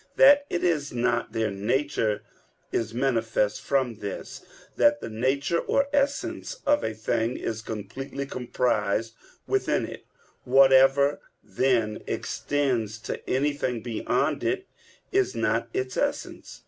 That 0.15 0.47
it 0.49 0.63
is 0.63 0.91
not 0.91 1.31
their 1.31 1.51
nature 1.51 2.23
is 2.71 2.91
manifest 2.91 3.61
from 3.61 3.97
this, 3.99 4.43
that 4.75 4.99
the 4.99 5.11
nature 5.11 5.59
or 5.59 5.89
essence 5.93 6.57
of 6.65 6.83
a 6.83 6.95
thing 6.95 7.37
is 7.37 7.61
completely 7.61 8.25
comprised 8.25 9.13
within 9.45 9.85
it: 9.85 10.07
whatever, 10.43 11.19
then, 11.43 12.01
extends 12.07 12.97
to 13.01 13.23
anything 13.29 13.83
beyond 13.83 14.43
it, 14.43 14.65
is 15.11 15.35
not 15.35 15.69
its 15.71 15.95
essence. 15.95 16.59